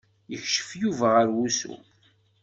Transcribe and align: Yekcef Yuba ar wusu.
Yekcef 0.31 0.69
Yuba 0.81 1.07
ar 1.21 1.27
wusu. 1.35 1.73